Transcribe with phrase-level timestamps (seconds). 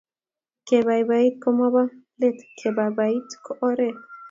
[0.67, 1.81] kebaibait ko Mobo
[2.19, 3.97] let kebaibait ko oret